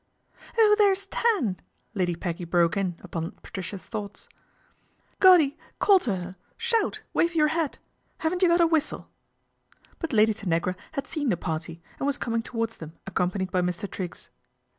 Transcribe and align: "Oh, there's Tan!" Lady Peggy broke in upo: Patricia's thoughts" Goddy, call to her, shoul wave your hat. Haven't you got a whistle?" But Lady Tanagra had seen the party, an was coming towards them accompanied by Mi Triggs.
"Oh, 0.57 0.73
there's 0.79 1.05
Tan!" 1.05 1.57
Lady 1.93 2.15
Peggy 2.15 2.43
broke 2.43 2.75
in 2.75 2.95
upo: 3.05 3.29
Patricia's 3.43 3.85
thoughts" 3.85 4.27
Goddy, 5.19 5.59
call 5.77 5.99
to 5.99 6.15
her, 6.15 6.35
shoul 6.57 6.93
wave 7.13 7.35
your 7.35 7.49
hat. 7.49 7.77
Haven't 8.17 8.41
you 8.41 8.47
got 8.47 8.61
a 8.61 8.65
whistle?" 8.65 9.09
But 9.99 10.11
Lady 10.11 10.33
Tanagra 10.33 10.75
had 10.93 11.05
seen 11.05 11.29
the 11.29 11.37
party, 11.37 11.83
an 11.99 12.07
was 12.07 12.17
coming 12.17 12.41
towards 12.41 12.77
them 12.77 12.93
accompanied 13.05 13.51
by 13.51 13.61
Mi 13.61 13.73
Triggs. 13.73 14.31